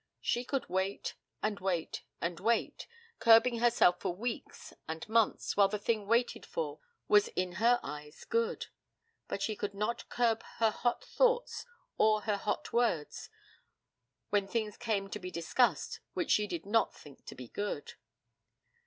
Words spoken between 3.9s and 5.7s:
for weeks and months, while